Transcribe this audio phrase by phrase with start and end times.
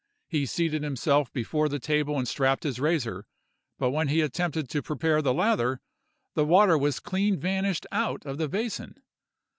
[0.27, 3.27] He seated himself before the table and strapped his razor,
[3.77, 5.79] but when he attempted to prepare the lather,
[6.33, 8.99] the water was clean vanished out of the basin.